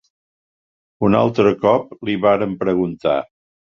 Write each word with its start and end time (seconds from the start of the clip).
Un 1.09 1.19
altre 1.21 1.53
cop 1.69 1.97
li 2.11 2.19
varen 2.27 2.61
preguntar... 2.67 3.19